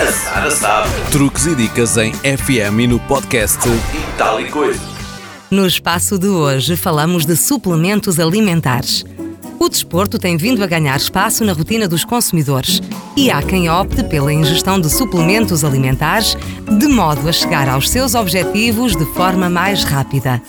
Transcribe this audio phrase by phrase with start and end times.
[0.00, 0.88] A Sara sabe.
[1.12, 4.80] Truques e dicas em FM e no podcast E tal e coisa.
[5.48, 9.04] No espaço de hoje falamos de suplementos alimentares.
[9.56, 12.82] O desporto tem vindo a ganhar espaço na rotina dos consumidores
[13.16, 16.36] e há quem opte pela ingestão de suplementos alimentares
[16.76, 20.42] de modo a chegar aos seus objetivos de forma mais rápida.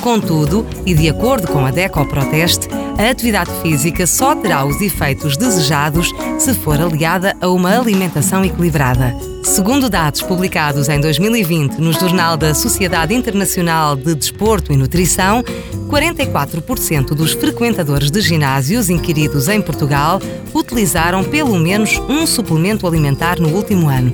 [0.00, 2.68] Contudo, e de acordo com a DECO Proteste,
[2.98, 9.14] a atividade física só terá os efeitos desejados se for aliada a uma alimentação equilibrada.
[9.44, 15.44] Segundo dados publicados em 2020 no Jornal da Sociedade Internacional de Desporto e Nutrição,
[15.88, 20.20] 44% dos frequentadores de ginásios inquiridos em Portugal
[20.52, 24.12] utilizaram pelo menos um suplemento alimentar no último ano.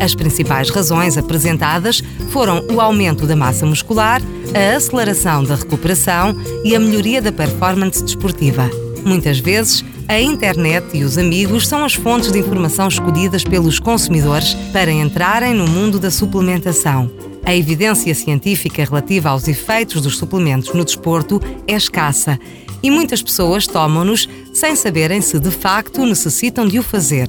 [0.00, 4.20] As principais razões apresentadas foram o aumento da massa muscular,
[4.54, 8.70] a aceleração da recuperação e a melhoria da performance desportiva.
[9.04, 14.54] Muitas vezes, a internet e os amigos são as fontes de informação escolhidas pelos consumidores
[14.72, 17.10] para entrarem no mundo da suplementação.
[17.44, 22.38] A evidência científica relativa aos efeitos dos suplementos no desporto é escassa
[22.82, 27.28] e muitas pessoas tomam-nos sem saberem se de facto necessitam de o fazer.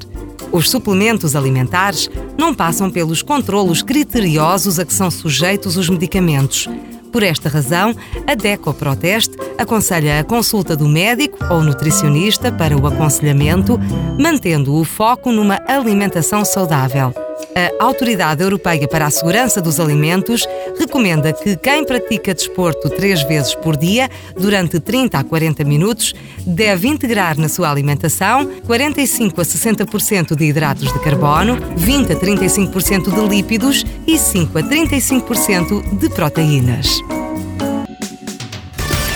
[0.52, 6.68] Os suplementos alimentares não passam pelos controlos criteriosos a que são sujeitos os medicamentos.
[7.14, 12.88] Por esta razão, a DECO Proteste aconselha a consulta do médico ou nutricionista para o
[12.88, 13.80] aconselhamento,
[14.20, 17.14] mantendo o foco numa alimentação saudável.
[17.56, 20.48] A Autoridade Europeia para a Segurança dos Alimentos
[20.80, 26.14] recomenda que quem pratica desporto três vezes por dia, durante 30 a 40 minutos,
[26.46, 33.14] deve integrar na sua alimentação 45 a 60% de hidratos de carbono, 20 a 35%
[33.14, 37.00] de lípidos e 5 a 35% de proteínas.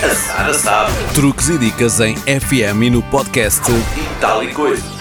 [0.03, 0.93] A Sara sabe.
[1.15, 3.63] Truques e dicas em FM e no podcast
[4.53, 4.96] coisa.